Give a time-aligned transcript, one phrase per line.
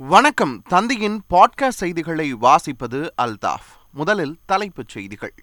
[0.00, 0.62] வணக்கம்.
[0.62, 3.68] தந்தையின் பாட்காஸ்ட் செய்திகளை வாசிப்பது அல்தாஃப்.
[3.92, 5.34] முதலில் தலைப்புச் செய்திகள்.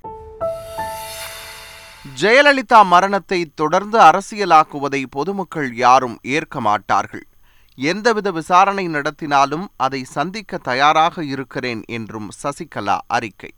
[2.22, 7.28] ஜெயலலிதா மரணத்தை தொடர்ந்து அரசியலாக்குவதை பொதுமக்கள் யாரும் ஏற்க மாட்டார்கள்.
[7.76, 13.54] எந்தவித விசாரணை நடத்தினாலும் அதை சந்திக்க தயாராக இருக்கிறேன் என்றும் சசிகலா அறிக்கை.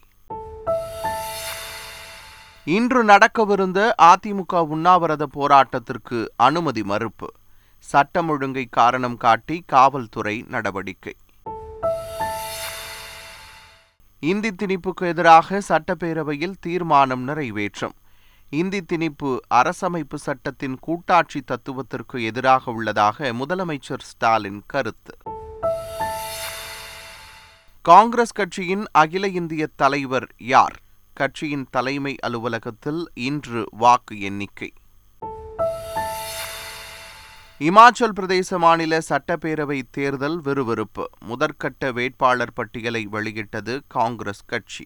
[2.63, 7.31] இன்று நடக்கவிருந்த அதிமுக உண்ணாவிரத போராட்டத்திற்கு அனுமதி மறுப்பு.
[7.79, 11.15] சட்டம் ஒழுங்கை காரணம் காட்டி காவல்துறை நடவடிக்கை.
[14.19, 17.95] இந்தி திணிப்புக்கு எதிராக சட்டப்பேரவையில் தீர்மானம் நிறைவேற்றம்.
[18.49, 25.17] இந்தி திணிப்பு அரசமைப்பு சட்டத்தின் கூட்டாட்சி தத்துவத்திற்கு எதிராக உள்ளதாக முதலமைச்சர் ஸ்டாலின் கருத்து.
[27.81, 30.79] காங்கிரஸ் கட்சியின் அகில இந்திய தலைவர் யார்?
[31.13, 34.73] கட்சியின் தலைமை அலுவலகத்தில் இன்று வாக்கு எண்ணிக்கை.
[37.59, 41.09] இமாச்சல் பிரதேச மாநில சட்டப்பேரவை தேர்தல் விறுவிறுப்பு.
[41.29, 44.85] முதற்கட்ட வேட்பாளர் பட்டியலை வெளியிட்டது காங்கிரஸ் கட்சி.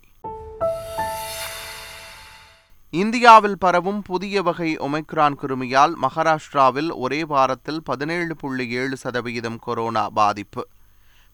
[2.89, 10.67] இந்தியாவில் பரவும் புதிய வகை ஒமைக்ரான் கிருமியால் மகாராஷ்டிராவில் ஒரே வாரத்தில் பதினேழு புள்ளி ஏழு சதவிகிதம் கொரோனா பாதிப்பு.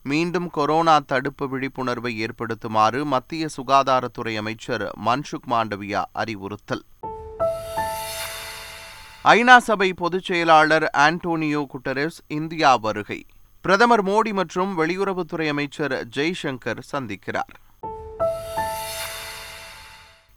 [0.02, 6.84] மீண்டும் கொரோனா தடுப்பு விழிப்புணர்வை ஏற்படுத்துமாறு மத்திய சுகாதாரத்துறை அமைச்சர் மன்சுக் மாண்டவியா அறிவுறுத்தல்.
[9.24, 13.26] ஐநா சபை பொதுச் செயலாளர் ஆண்டோனியோ குட்டரெஸ் இந்தியா வருகை.
[13.60, 17.54] பிரதமர் மோடி மற்றும் வெளியுறவுத்துறை அமைச்சர் ஜெய்சங்கர் சந்திக்கிறார்.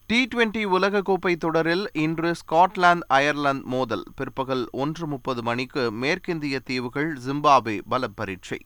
[0.05, 4.03] டி டுவெண்டி உலகக்கோப்பை தொடரில் இன்று ஸ்காட்லாந்து அயர்லாந்து மோதல்.
[4.15, 7.79] பிற்பகல் ஒன்று முப்பது மணிக்கு மேற்கிந்திய தீவுகள் ஜிம்பாப்வே
[8.15, 8.59] பரீட்சை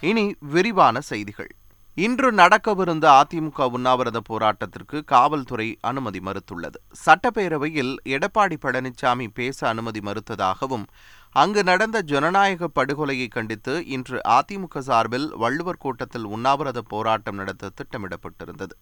[0.00, 1.54] இனி விரிவான செய்திகள்.
[2.02, 6.78] இன்று நடக்கவிருந்த அதிமுக உண்ணாவிரத போராட்டத்திற்கு காவல்துறை அனுமதி மறுத்துள்ளது.
[7.04, 10.84] சட்டப்பேரவையில் எடப்பாடி பழனிசாமி பேச அனுமதி மறுத்ததாகவும்
[11.32, 18.74] அங்கு நடந்த ஜனநாயக படுகொலையை கண்டித்து இன்று அதிமுக சார்பில் வள்ளுவர் கூட்டத்தில் உண்ணாவிரத போராட்டம் நடத்த திட்டமிடப்பட்டிருந்தது.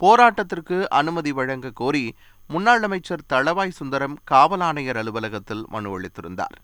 [0.00, 2.04] போராட்டத்திற்கு அனுமதி வழங்க கோரி
[2.48, 6.58] முன்னாள் அமைச்சர் தளவாய் சுந்தரம் காவல் ஆணையர் அலுவலகத்தில் மனு அளித்திருந்தார்.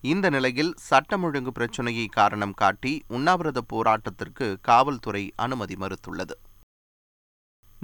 [0.00, 6.34] இந்த நிலையில் சட்டம் ஒழுங்கு பிரச்சினையை காரணம் காட்டி உண்ணாவிரத போராட்டத்திற்கு காவல்துறை அனுமதி மறுத்துள்ளது.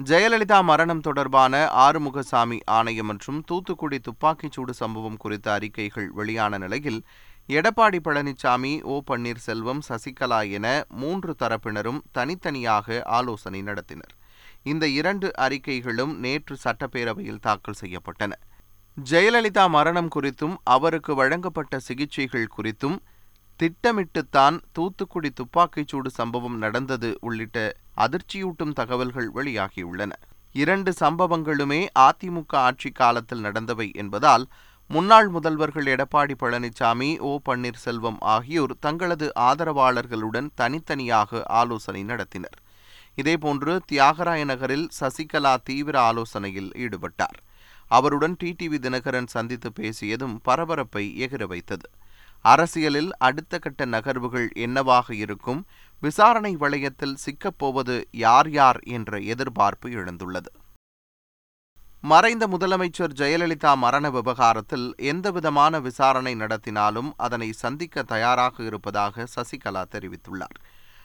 [0.03, 7.05] ஜெயலலிதா மரணம் தொடர்பான ஆறுமுகசாமி ஆணையம் மற்றும் தூத்துக்குடி துப்பாக்கிச்சூடு சம்பவம் குறித்த அறிக்கைகள் வெளியான நிலையில்
[7.49, 14.13] எடப்பாடி பழனிசாமி ஓ பன்னீர்செல்வம் சசிகலா என மூன்று தரப்பினரும் தனித்தனியாக ஆலோசனை நடத்தினர்.
[14.63, 18.31] இந்த இரண்டு அறிக்கைகளும் நேற்று சட்டப்பேரவையில் தாக்கல் செய்யப்பட்டன.
[18.97, 22.95] ஜெயலலிதா மரணம் குறித்தும் அவருக்கு வழங்கப்பட்ட சிகிச்சைகள் குறித்தும்
[23.59, 30.11] திட்டமிட்டுத்தான் தூத்துக்குடி துப்பாக்கிச்சூடு சம்பவம் நடந்தது உள்ளிட்ட அதிர்ச்சியூட்டும் தகவல்கள் வெளியாகியுள்ளன.
[30.53, 34.45] இரண்டு சம்பவங்களுமே அதிமுக ஆட்சி காலத்தில் நடந்தவை என்பதால்
[34.87, 42.57] முன்னாள் முதல்வர்கள் எடப்பாடி பழனிசாமி ஓ பன்னீர்செல்வம் ஆகியோர் தங்களது ஆதரவாளர்களுடன் தனித்தனியாக ஆலோசனை நடத்தினர்.
[43.15, 47.37] இதேபோன்று தியாகராய நகரில் சசிகலா தீவிர ஆலோசனையில் ஈடுபட்டார்.
[47.87, 51.89] அவருடன் டிடிவி தினகரன் சந்தித்து பேசியதும் பரபரப்பை எகிர வைத்தது.
[52.41, 55.65] அரசியலில் அடுத்த கட்ட நகர்வுகள் என்னவாக இருக்கும்?
[56.01, 60.45] விசாரணை வளையத்தில் சிக்கப்போவது யார் யார் என்ற எதிர்பார்ப்பு எழுந்துள்ளது.
[62.01, 70.57] மறைந்த முதலமைச்சர் ஜெயலலிதா மரண விவகாரத்தில் எந்தவிதமான விசாரணை நடத்தினாலும் அதனை சந்திக்க தயாராக இருப்பதாக சசிகலா தெரிவித்துள்ளார்.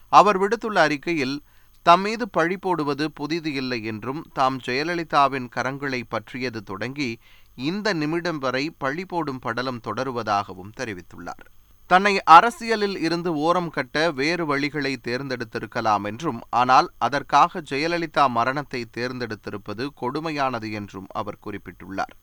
[0.08, 1.42] அவர் விடுத்துள்ள அறிக்கையில்
[1.86, 7.10] தம் மீது பழி போடுவது புதிது இல்லை என்றும் தாம் ஜெயலலிதாவின் கரங்களை பற்றியது தொடங்கி
[7.68, 11.46] இந்த நிமிடம் வரை பழி போடும் படலம் தொடருவதாகவும் தெரிவித்துள்ளார்.
[11.90, 20.70] தன்னை அரசியலில் இருந்து ஓரம் கட்ட வேறு வழிகளை தேர்ந்தெடுத்திருக்கலாம் என்றும் ஆனால் அதற்காக ஜெயலலிதா மரணத்தை தேர்ந்தெடுத்திருப்பது கொடுமையானது
[20.72, 22.14] என்றும் அவர் குறிப்பிட்டுள்ளார்.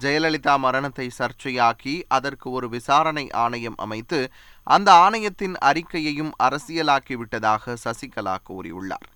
[0.00, 4.20] ஜெயலலிதா மரணத்தை சர்ச்சையாக்கி அதற்கு ஒரு விசாரணை ஆணையம் அமைத்து
[4.62, 9.08] அந்த ஆணையத்தின் அறிக்கையையும் அரசியலாக்கிவிட்டதாக சசிகலா கூறியுள்ளார்.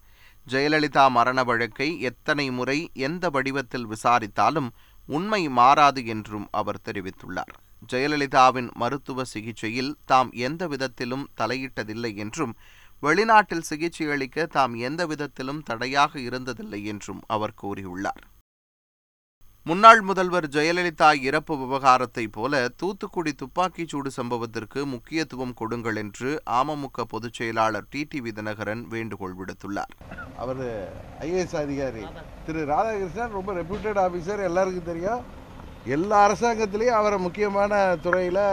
[0.46, 4.68] ஜெயலலிதா மரண வழக்கை எத்தனை முறை எந்த வடிவத்தில் விசாரித்தாலும்
[5.06, 7.52] உண்மை மாறாது என்றும் அவர் தெரிவித்துள்ளார்.
[7.92, 12.56] ஜெயலலிதாவின் மருத்துவ சிகிச்சையில் தாம் எந்த விதத்திலும் தலையிட்டதில்லை என்றும்
[13.02, 18.22] வெளிநாட்டில் சிகிச்சை அளிக்க தாம் எந்த விதத்திலும் தடையாக இருந்ததில்லை என்றும் அவர் கூறியுள்ளார்.
[19.68, 27.88] முன்னாள் முதல்வர் ஜெயலலிதா இறப்பு விவகாரத்தை போல தூத்துக்குடி துப்பாக்கிச்சூடு சம்பவத்திற்கு முக்கியத்துவம் கொடுங்கள் என்று அமமுக பொதுச் செயலாளர்
[27.94, 29.92] டிடிவி தினகரன் வேண்டுகோள் விடுத்துள்ளார்.
[30.42, 30.62] அவர்
[31.26, 32.04] ஐஏஎஸ் அதிகாரி
[32.46, 35.24] திரு ராதாகிருஷ்ணன் ரொம்ப ரெப்யூட்டட் ஆஃபீஸர் எல்லாருக்கும் தெரியும்.
[35.96, 38.44] எல்லா அரசாங்கத்திலையும் அவரை முக்கியமான துறையில்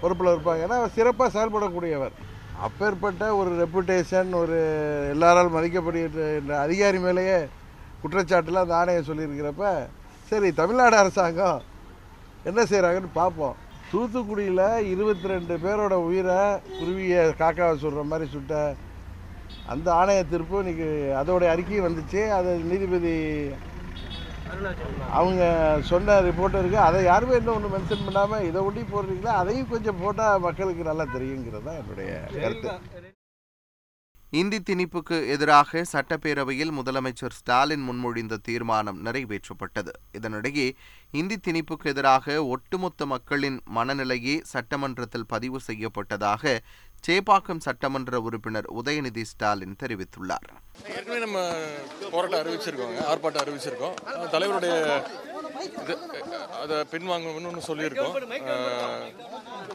[0.00, 0.64] பொறுப்பில் இருப்பாங்க.
[0.66, 2.16] ஏன்னா அவர் சிறப்பாக செயல்படக்கூடியவர்.
[2.68, 4.58] அப்பேற்பட்ட ஒரு ரெப்புடேஷன் ஒரு
[5.16, 7.38] எல்லாரால் மதிக்கப்படுகின்ற அதிகாரி மேலேயே
[8.04, 9.74] குற்றச்சாட்டில் அந்த ஆணையம் சொல்லியிருக்கிறப்ப
[10.30, 11.60] சரி தமிழ்நாடு அரசாங்கம்
[12.50, 13.54] என்ன செய்கிறாங்கன்னு பார்ப்போம்.
[13.90, 16.38] தூத்துக்குடியில் இருபத்தி ரெண்டு பேரோட உயிரை
[16.78, 18.54] குருவியை காக்காவை சொல்கிற மாதிரி சுட்ட
[19.72, 20.88] அந்த ஆணைய தீர்ப்பு இன்னைக்கு
[21.20, 22.22] அதோடைய அறிக்கையும் வந்துச்சு.
[22.38, 23.14] அது நீதிபதி
[25.18, 25.42] அவங்க
[25.90, 29.34] சொன்ன ரிப்போர்ட்டருக்கு அதை யாருமே இன்னும் ஒன்று மென்ஷன் பண்ணாமல் இதை ஒட்டி போடுறீங்களா?
[29.42, 32.10] அதையும் கொஞ்சம் போட்டால் மக்களுக்கு நல்லா தெரியுங்கிறது தான் என்னுடைய
[32.42, 32.68] கருத்து.
[34.38, 39.92] இந்தி திணிப்புக்கு எதிராக சட்டப்பேரவையில் முதலமைச்சர் ஸ்டாலின் முன்மொழிந்த தீர்மானம் நிறைவேற்றப்பட்டது.
[40.18, 40.66] இதனிடையே
[41.20, 46.54] இந்தி திணிப்புக்கு எதிராக ஒட்டுமொத்த மக்களின் மனநிலையே சட்டமன்றத்தில் பதிவு செய்யப்பட்டதாக
[47.06, 50.48] சேப்பாக்கம் சட்டமன்ற உறுப்பினர் உதயநிதி ஸ்டாலின் தெரிவித்துள்ளார்.
[50.96, 51.38] ஏற்கனவே நம்ம
[52.10, 53.96] போராட்டம் அறிவிச்சிருக்கோங்க ஆர்ப்பாட்டம் அறிவிச்சிருக்கோம்.
[54.34, 54.74] தலைவருடைய
[56.62, 58.14] அதை பின்வாங்கணும்னு சொல்லியிருக்கோம்.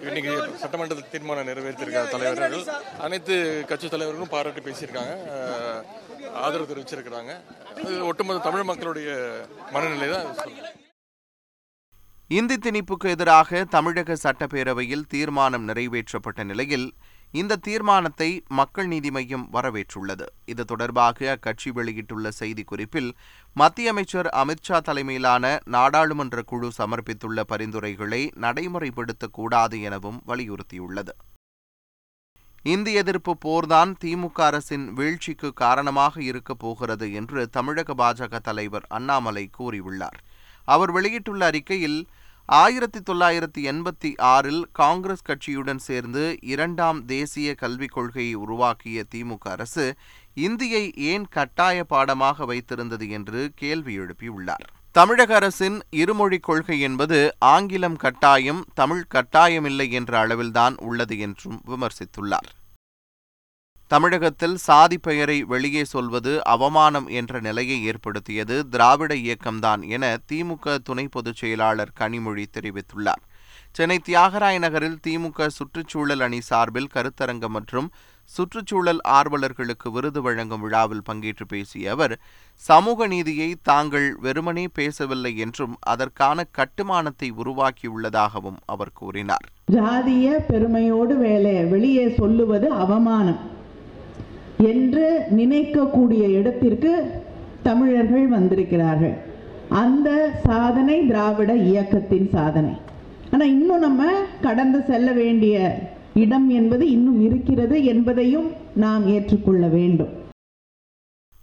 [0.07, 2.57] இன்னைக்கு சட்டமன்றத்தில் தீர்மானம் நிறைவேற்றியிருக்கார் தலைவர்கள்
[3.07, 3.35] அனைத்து
[3.71, 5.15] கட்சி தலைவர்களும் பாராட்டி பேசியிருக்காங்க.
[6.43, 7.33] ஆதரவு தெரிவிச்சிருக்கிறாங்க.
[8.09, 9.09] ஒட்டுமொத்த தமிழ் மக்களுடைய
[9.75, 10.27] மனநிலை தான்.
[12.39, 16.87] இந்தி திணிப்புக்கு எதிராக தமிழக சட்டப்பேரவையில் தீர்மானம் நிறைவேற்றப்பட்ட நிலையில்
[17.31, 20.25] இந்த தீர்மானத்தை மக்கள் நீதி மையம் வரவேற்றுள்ளது.
[20.45, 23.11] இது தொடர்பாக அக்கட்சி வெளியிட்டுள்ள செய்திக்குறிப்பில்
[23.53, 31.09] மத்திய அமைச்சர் அமித்ஷா தலைமையிலான நாடாளுமன்ற குழு சமர்ப்பித்துள்ள பரிந்துரைகளை நடைமுறைப்படுத்தக்கூடாது எனவும் வலியுறுத்தியுள்ளது.
[32.63, 40.17] இந்திய எதிர்ப்பு போர்தான் திமுக அரசின் வீழ்ச்சிக்கு காரணமாக இருக்கப் போகிறது என்று தமிழக பாஜக தலைவர் அண்ணாமலை கூறியுள்ளார்.
[40.65, 42.07] அவர் வெளியிட்டுள்ள அறிக்கையில்
[42.51, 49.95] ஆயிரத்தி தொள்ளாயிரத்தி எண்பத்தி ஆறில் காங்கிரஸ் கட்சியுடன் சேர்ந்து இரண்டாம் தேசிய கல்விக் கொள்கையை உருவாக்கிய திமுக அரசு
[50.33, 54.65] இந்தியை ஏன் கட்டாய பாடமாக வைத்திருந்தது என்று கேள்வி எழுப்பியுள்ளார்.
[54.91, 62.49] தமிழக அரசின் இருமொழிக் கொள்கை என்பது ஆங்கிலம் கட்டாயம் தமிழ் கட்டாயமில்லை என்ற அளவில்தான் உள்ளது என்றும் விமர்சித்துள்ளார்.
[63.91, 71.35] தமிழகத்தில் சாதி பெயரை வெளியே சொல்வது அவமானம் என்ற நிலையை ஏற்படுத்தியது திராவிட இயக்கம்தான் என திமுக துணை பொதுச்
[71.35, 73.23] செயலாளர் கனிமொழி தெரிவித்துள்ளார்.
[73.71, 77.91] சென்னை தியாகராய நகரில் திமுக சுற்றுச்சூழல் அணி சார்பில் கருத்தரங்கம் மற்றும்
[78.23, 82.19] சுற்றுச்சூழல் ஆர்வலர்களுக்கு விருது வழங்கும் விழாவில் பங்கேற்று பேசிய அவர்
[82.53, 89.47] சமூக நீதியை தாங்கள் வெறுமனே பேசவில்லை என்றும் அதற்கான கட்டுமானத்தை உருவாக்கியுள்ளதாகவும் அவர் கூறினார்.
[89.71, 93.57] ஜாதிய பெருமையோடு வேலை வெளியே சொல்லுவது அவமானம்.
[94.63, 96.91] என்று நினைக்கக்கூடிய இடத்திற்கு
[97.63, 99.15] தமிழர்கள் வந்திருக்கிறார்கள்.
[99.69, 100.09] அந்த
[100.43, 102.73] சாதனை திராவிட இயக்கத்தின் சாதனை.
[103.31, 104.11] ஆனால் இன்னும் நம்ம
[104.41, 105.55] கடந்து செல்ல வேண்டிய
[106.13, 110.13] இடம் என்பது இன்னும் இருக்கிறது என்பதையும் நாம் ஏற்றுக்கொள்ள வேண்டும்.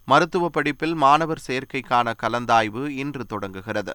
[0.04, 3.92] மருத்துவ படிப்பில் மாணவர் சேர்க்கைக்கான கலந்தாய்வு இன்று தொடங்குகிறது.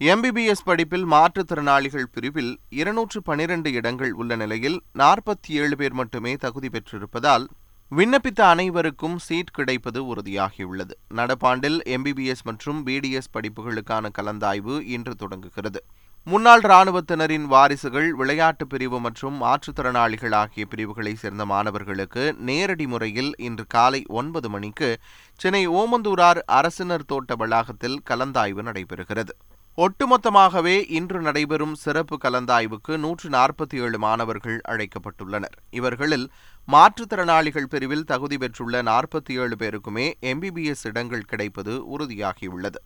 [0.00, 7.46] எம்பிபிஎஸ் படிப்பில் மாற்றுத்திறனாளிகள் பிரிவில் இருநூற்று பனிரெண்டு இடங்கள் உள்ள நிலையில் நாற்பத்தி ஏழு பேர் மட்டுமே தகுதி பெற்றிருப்பதால்
[7.92, 10.94] விண்ணப்பித்த அனைவருக்கும் சீட் கிடைப்பது உறுதியாகியுள்ளது.
[11.14, 15.80] நடப்பாண்டில் எம்பிபிஎஸ் மற்றும் பிடிஎஸ் படிப்புகளுக்கான கலந்தாய்வு இன்று தொடங்குகிறது.
[16.26, 24.02] முன்னாள் இராணுவத்தினரின் வாரிசுகள் விளையாட்டு பிரிவு மற்றும் மாற்றுத்திறனாளிகள் ஆகிய பிரிவுகளைச் சேர்ந்த மாணவர்களுக்கு நேரடி முறையில் இன்று காலை
[24.20, 24.90] ஒன்பது மணிக்கு
[25.40, 29.34] சென்னை ஓமந்தூரார் அரசினர் தோட்ட வளாகத்தில் கலந்தாய்வு நடைபெறுகிறது.
[29.76, 35.56] ஒட்டுமொத்தமாகவே இன்று நடைபெறும் சிறப்பு கலந்தாய்வுக்கு நூற்று நாற்பத்தி ஏழு மாணவர்கள் அழைக்கப்பட்டுள்ளனர்.
[35.70, 36.26] இவர்களில்
[36.68, 42.80] மாற்றுத்திறனாளிகள் பிரிவில் தகுதி பெற்றுள்ள நாற்பத்தி ஏழு பேருக்குமே எம்பிபிஎஸ் இடங்கள் கிடைப்பது உறுதியாகியுள்ளது.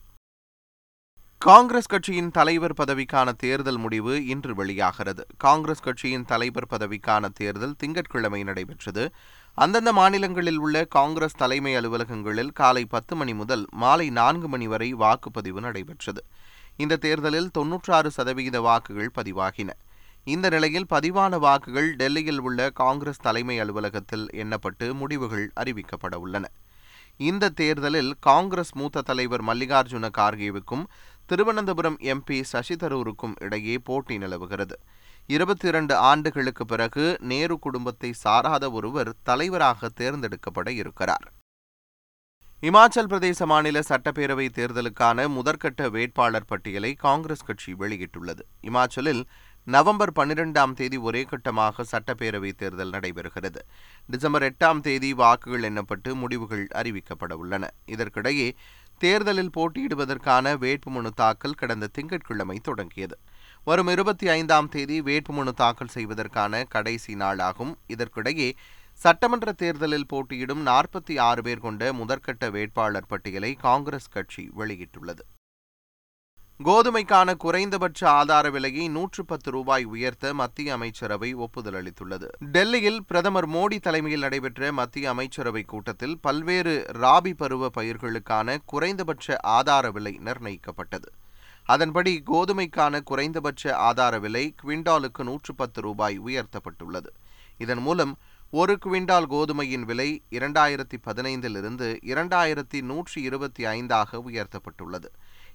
[1.39, 5.27] காங்கிரஸ் கட்சியின் தலைவர் பதவிக்கான தேர்தல் முடிவு இன்று வெளியாகிறது.
[5.39, 9.13] காங்கிரஸ் கட்சியின் தலைவர் பதவிக்கான தேர்தல் திங்கட்கிழமை நடைபெற்றது.
[9.55, 15.61] அந்தந்த மாநிலங்களில் உள்ள காங்கிரஸ் தலைமை அலுவலகங்களில் காலை பத்து மணி முதல் மாலை நான்கு மணி வரை வாக்குப்பதிவு
[15.61, 16.25] நடைபெற்றது.
[16.83, 19.71] இந்த தேர்தலில் தொன்னூற்றாறு சதவிகித வாக்குகள் பதிவாகின.
[20.25, 26.47] இந்த நிலையில் பதிவான வாக்குகள் டெல்லியில் உள்ள காங்கிரஸ் தலைமை அலுவலகத்தில் எண்ணப்பட்டு முடிவுகள் அறிவிக்கப்பட உள்ளன.
[27.17, 30.85] இந்த தேர்தலில் காங்கிரஸ் மூத்த தலைவர் மல்லிகார்ஜுன கார்கேவுக்கும்
[31.27, 34.79] திருவனந்தபுரம் எம்பி சசி தரூருக்கும் இடையே போட்டி நிலவுகிறது.
[35.27, 41.27] இருபத்தி இரண்டு ஆண்டுகளுக்கு பிறகு நேரு குடும்பத்தை சாராத ஒருவர் தலைவராக தேர்ந்தெடுக்கப்பட இருக்கிறார்.
[42.63, 48.41] இமாச்சல் பிரதேச மாநில சட்டப்பேரவை தேர்தலுக்கான முதற்கட்ட வேட்பாளர் பட்டியலை காங்கிரஸ் கட்சி வெளியிட்டுள்ளது.
[48.63, 49.25] இமாச்சலில்
[49.65, 53.61] நவம்பர் பன்னிரெண்டாம் தேதி ஒரே கட்டமாக சட்டப்பேரவை தேர்தல் நடைபெறுகிறது.
[54.07, 57.71] டிசம்பர் எட்டாம் தேதி வாக்குகள் எண்ணப்பட்டு முடிவுகள் அறிவிக்கப்பட உள்ளன.
[57.87, 58.55] இதற்கிடையே
[58.99, 63.19] தேர்தலில் போட்டியிடுவதற்கான வேட்புமனு தாக்கல் கடந்த திங்கட்கிழமை தொடங்கியது.
[63.65, 67.75] வரும் இருபத்தி ஐந்தாம் தேதி வேட்புமனு தாக்கல் செய்வதற்கான கடைசி நாளாகும்.
[67.89, 68.53] இதற்கிடையே
[68.99, 75.25] சட்டமன்ற தேர்தலில் போட்டியிடும் நாற்பத்தி ஆறு பேர் கொண்ட முதற்கட்ட வேட்பாளர் பட்டியலை காங்கிரஸ் கட்சி வெளியிட்டுள்ளது.
[76.65, 82.29] கோதுமைக்கான குறைந்தபட்ச ஆதார விலையை நூற்று பத்து ரூபாய் உயர்த்த மத்திய அமைச்சரவை ஒப்புதல் அளித்துள்ளது.
[82.39, 90.21] டெல்லியில் பிரதமர் மோடி தலைமையில் நடைபெற்ற மத்திய அமைச்சரவை கூட்டத்தில் பல்வேறு ராபி பருவ பயிர்களுக்கான குறைந்தபட்ச ஆதார விலை
[90.25, 91.09] நிர்ணயிக்கப்பட்டது.
[91.65, 97.13] அதன்படி கோதுமைக்கான குறைந்தபட்ச ஆதார விலை குவிண்டாலுக்கு நூற்று பத்து ரூபாய் உயர்த்தப்பட்டுள்ளது.
[97.59, 98.19] இதன் மூலம்
[98.51, 105.09] ஒரு குவிண்டால் கோதுமையின் விலை இரண்டாயிரத்தி பதினைந்திலிருந்து இரண்டாயிரத்தி நூற்றி இருபத்தி ஐந்தாக உயர்த்தப்பட்டுள்ளது.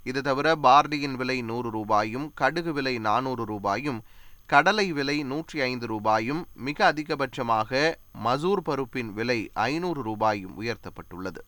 [0.04, 4.00] இது தவிர பார்லியின் விலை நூறு ரூபாயும் கடுகு விலை நானூறு ரூபாயும்
[4.46, 11.44] கடலை விலை நூற்றி ஐந்து ரூபாயும் மிக அதிகபட்சமாக மசூர் பருப்பின் விலை ஐநூறு ரூபாயும் உயர்த்தப்பட்டுள்ளது.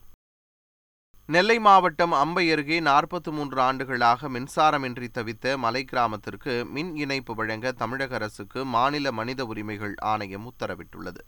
[1.28, 8.16] நெல்லை மாவட்டம் அம்பை அருகே நாற்பத்தி மூன்று ஆண்டுகளாக மின்சாரமின்றி தவித்த மலை கிராமத்திற்கு மின் இணைப்பு வழங்க தமிழக
[8.16, 11.22] அரசுக்கு மாநில மனித உரிமைகள் ஆணையம் உத்தரவிட்டுள்ளது.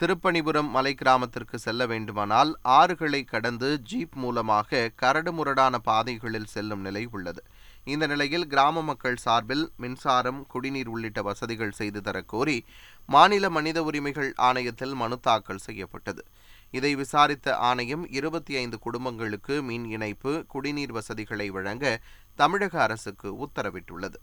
[0.00, 7.42] திருப்பணிபுரம் மலை கிராமத்திற்கு செல்ல வேண்டுமானால் ஆறுகளை கடந்து ஜீப் மூலமாக கரடுமுரடான பாதைகளில் செல்லும் நிலை உள்ளது.
[7.84, 12.58] இந்த நிலையில் கிராம மக்கள் சார்பில் மின்சாரம் குடிநீர் உள்ளிட்ட வசதிகள் செய்து தரக்கோரி
[13.06, 16.24] மாநில மனித உரிமைகள் ஆணையத்தில் மனு தாக்கல் செய்யப்பட்டது.
[16.70, 22.00] இதை விசாரித்த ஆணையம் இருபத்தி ஐந்து குடும்பங்களுக்கு மின் இணைப்பு குடிநீர் வசதிகளை வழங்க
[22.34, 24.18] தமிழக அரசுக்கு உத்தரவிட்டுள்ளது.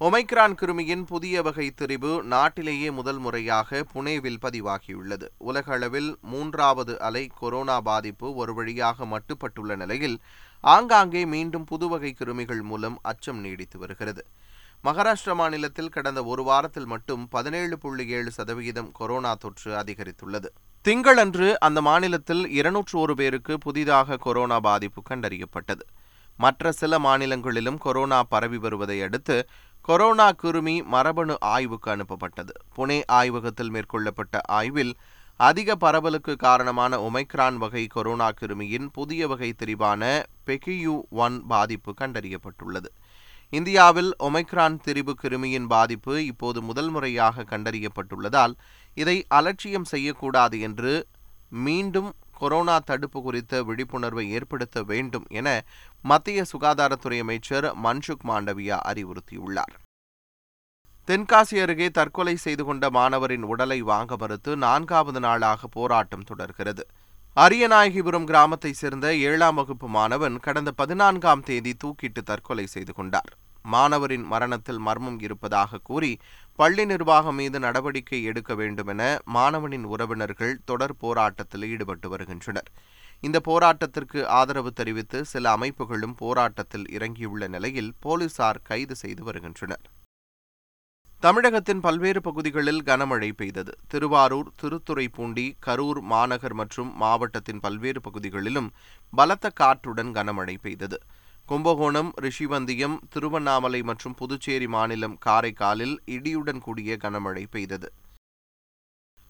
[0.00, 5.26] ஒமைக்ரான் கிருமியின் புதிய வகை திரிவு நாட்டிலேயே முதல் முறையாக புனேவில் பதிவாகியுள்ளது.
[5.38, 10.20] உலக அளவில் மூன்றாவது அலை கொரோனா பாதிப்பு ஒரு வழியாக மட்டுப்பட்டுள்ள நிலையில்
[10.60, 14.24] ஆங்காங்கே மீண்டும் புதுவகை கிருமிகள் மூலம் அச்சம் நீடித்து வருகிறது.
[14.84, 20.50] மகாராஷ்டிர மாநிலத்தில் கடந்த ஒரு வாரத்தில் மட்டும் பதினேழு புள்ளி ஏழு சதவிகிதம் கொரோனா தொற்று அதிகரித்துள்ளது.
[20.88, 25.84] திங்களன்று அந்த மாநிலத்தில் இருநூற்று ஒரு பேருக்கு புதிதாக கொரோனா பாதிப்பு கண்டறியப்பட்டது.
[26.36, 29.36] மற்ற சில மாநிலங்களிலும் கொரோனா பரவி வருவதை அடுத்து
[29.80, 32.54] கொரோனா கிருமி மரபணு ஆய்வுக்கு அனுப்பப்பட்டது.
[32.76, 34.94] புனே ஆய்வகத்தில் மேற்கொள்ளப்பட்ட ஆய்வில்
[35.36, 42.90] அதிக பரவலுக்கு காரணமான ஒமைக்ரான் வகை கொரோனா கிருமியின் புதிய வகை திரிவான பெகியூ ஒன் பாதிப்பு கண்டறியப்பட்டுள்ளது.
[43.52, 48.52] இந்தியாவில் ஒமைக்ரான் திரிவு கிருமியின் பாதிப்பு இப்போது முதல் முறையாக கண்டறியப்பட்டுள்ளதால்
[48.94, 51.06] இதை அலட்சியம் செய்யக்கூடாது என்று
[51.48, 55.64] மீண்டும் கொரோனா தடுப்பு குறித்த விழிப்புணர்வை ஏற்படுத்த வேண்டும் என
[56.02, 59.74] மத்திய சுகாதாரத்துறை அமைச்சர் மன்சுக் மாண்டவியா அறிவுறுத்தியுள்ளார்.
[61.06, 66.86] தென்காசி அருகே தற்கொலை செய்து கொண்ட மாணவரின் உடலை வாங்க மறுத்து நான்காவது நாளாக போராட்டம் தொடர்கிறது.
[67.36, 73.38] அரியநாயகிபுரம் கிராமத்தைச் சேர்ந்த ஏழாம் வகுப்பு மாணவன் கடந்த பதினான்காம் தேதி தூக்கிட்டு தற்கொலை செய்து கொண்டார்.
[73.62, 76.18] மாணவரின் மரணத்தில் மர்மம் இருப்பதாக கூறி
[76.54, 82.72] பள்ளி நிர்வாகம் மீது நடவடிக்கை எடுக்க வேண்டும் என மாணவனின் உறவினர்கள் தொடர் போராட்டத்தில் ஈடுபட்டு வருகின்றனர்.
[83.20, 89.80] இந்த போராட்டத்திற்கு ஆதரவு தெரிவித்து சில அமைப்புகளும் போராட்டத்தில் இறங்கியுள்ள நிலையில் போலீசார் கைது செய்து வருகின்றனர்.
[91.20, 93.78] தமிழகத்தின் பல்வேறு பகுதிகளில் கனமழை பெய்தது.
[93.88, 98.72] திருவாரூர் திருத்துறைப்பூண்டி கரூர் மாநகர் மற்றும் மாவட்டத்தின் பல்வேறு பகுதிகளிலும்
[99.10, 100.98] பலத்த காற்றுடன் கனமழை பெய்தது.
[101.50, 107.92] கும்பகோணம் ரிஷிவந்தியம் திருவண்ணாமலை மற்றும் புதுச்சேரி மாநிலம் காரைக்காலில் இடியுடன் கூடிய கனமழை பெய்தது.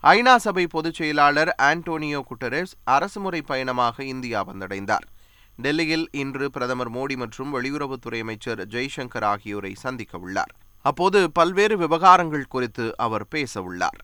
[0.02, 5.06] ஐநா சபை பொதுச் செயலாளர் ஆண்டோனியோ குட்டரஸ் அரசுமுறை பயணமாக இந்தியா வந்தடைந்தார்.
[5.56, 10.54] டெல்லியில் இன்று பிரதமர் மோடி மற்றும் வெளியுறவுத்துறை அமைச்சர் ஜெய்சங்கர் ஆகியோரை சந்திக்க உள்ளார்.
[10.82, 13.98] அப்போது பல்வேறு விவகாரங்கள் குறித்து அவர் பேச உள்ளார்.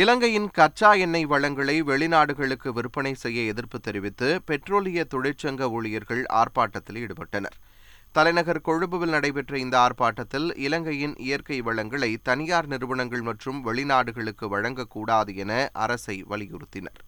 [0.00, 7.56] இலங்கையின் கச்சா எண்ணெய் வளங்களை வெளிநாடுகளுக்கு விற்பனை செய்ய எதிர்ப்பு தெரிவித்து பெட்ரோலிய தொழிற்சங்க ஊழியர்கள் ஆர்ப்பாட்டத்தில் ஈடுபட்டனர்.
[8.12, 16.24] தலைநகர் கொழும்புவில் நடைபெற்ற இந்த ஆர்ப்பாட்டத்தில் இலங்கையின் இயற்கை வளங்களை தனியார் நிறுவனங்கள் மற்றும் வெளிநாடுகளுக்கு வழங்கக்கூடாது என அரசை
[16.28, 17.00] வலியுறுத்தினர்.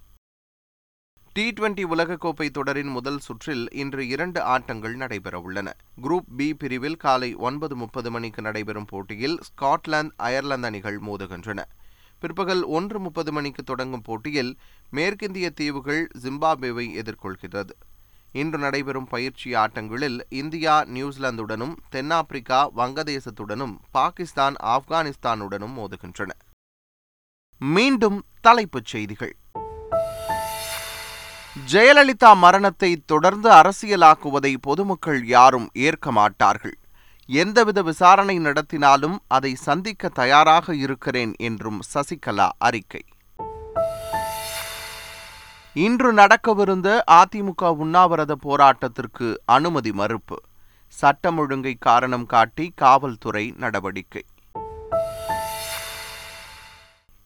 [1.32, 5.68] டி டுவெண்டி உலகக்கோப்பை தொடரின் முதல் சுற்றில் இன்று இரண்டு ஆட்டங்கள் நடைபெறவுள்ளன
[6.02, 11.60] குரூப் பி பிரிவில் காலை ஒன்பது முப்பது மணிக்கு நடைபெறும் போட்டியில் ஸ்காட்லாந்து அயர்லாந்து அணிகள் மோதுகின்றன.
[12.18, 14.58] பிற்பகல் ஒன்று முப்பது மணிக்கு தொடங்கும் போட்டியில்
[14.90, 17.70] மேற்கிந்திய தீவுகள் ஜிம்பாப்வேவை எதிர்கொள்கிறது.
[18.32, 26.30] இன்று நடைபெறும் பயிற்சி ஆட்டங்களில் இந்தியா நியூசிலாந்துடனும் தென்னாப்பிரிக்கா வங்கதேசத்துடனும் பாகிஸ்தான் ஆப்கானிஸ்தானுடனும் மோதுகின்றன.
[27.58, 29.36] மீண்டும் தலைப்புச் செய்திகள்.
[31.72, 36.76] ஜெயலலிதா மரணத்தை தொடர்ந்து அரசியலாக்குவதை பொதுமக்கள் யாரும் ஏற்க மாட்டார்கள்.
[37.30, 43.02] எந்தவித விசாரணை நடத்தினாலும் அதை சந்திக்க தயாராக இருக்கிறேன் என்றும் சசிகலா அறிக்கை.
[45.72, 50.36] இன்று நடக்கவிருந்த அதிமுக உண்ணாவிரத போராட்டத்திற்கு அனுமதி மறுப்பு.
[50.88, 54.24] சட்டம் ஒழுங்கை காரணம் காட்டி காவல்துறை நடவடிக்கை.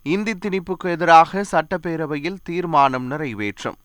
[0.03, 3.79] இந்தி திணிப்புக்கு எதிராக சட்டப்பேரவையில் தீர்மானம் நிறைவேற்றம்.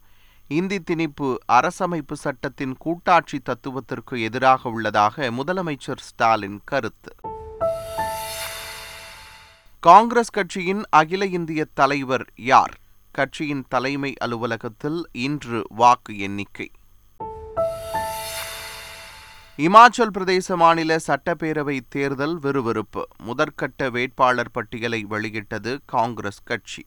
[0.47, 7.15] இந்தி திணிப்பு அரசமைப்பு சட்டத்தின் கூட்டாட்சி தத்துவத்திற்கு எதிராக உள்ளதாக முதலமைச்சர் ஸ்டாலின் கருத்து.
[9.79, 12.77] காங்கிரஸ் கட்சியின் அகில இந்திய தலைவர் யார்?
[13.11, 16.71] கட்சியின் தலைமை அலுவலகத்தில் இன்று வாக்கு எண்ணிக்கை.
[19.57, 23.07] இமாச்சல் பிரதேச மாநில சட்டப்பேரவை தேர்தல் விறுவிறுப்பு.
[23.27, 26.83] முதற்கட்ட வேட்பாளர் பட்டியலை வெளியிட்டது காங்கிரஸ் கட்சி.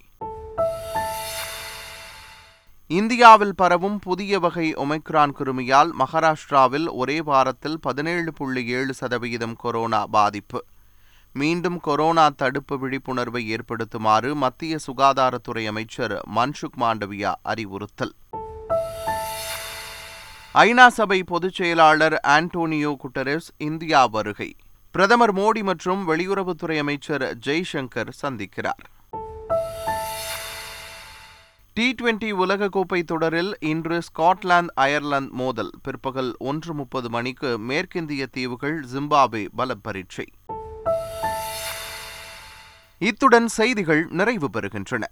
[2.92, 10.64] இந்தியாவில் பரவும் புதிய வகை ஒமைக்ரான் கிருமியால் மகாராஷ்டிராவில் ஒரே வாரத்தில் பதினேழு புள்ளி ஏழு சதவிகிதம் கொரோனா பாதிப்பு.
[11.32, 18.14] மீண்டும் கொரோனா தடுப்பு விழிப்புணர்வை ஏற்படுத்துமாறு மத்திய சுகாதாரத்துறை அமைச்சர் மன்சுக் மாண்டவியா அறிவுறுத்தல்.
[20.54, 24.54] ஐநா சபை பொதுச் செயலாளர் ஆண்டோனியோ குட்டரஸ் இந்தியா வருகை.
[24.90, 28.86] பிரதமர் மோடி மற்றும் வெளியுறவுத்துறை அமைச்சர் ஜெய்சங்கர் சந்திக்கிறார்.
[31.72, 35.70] டி டுவெண்டி உலகக்கோப்பை தொடரில் இன்று ஸ்காட்லாந்து அயர்லாந்து மோதல்.
[35.82, 39.48] பிற்பகல் ஒன்று முப்பது மணிக்கு மேற்கிந்திய தீவுகள் ஜிம்பாப்வே
[39.82, 40.26] பரீட்சை.
[42.98, 45.02] இத்துடன் செய்திகள் நிறைவு பெறுகின்றன.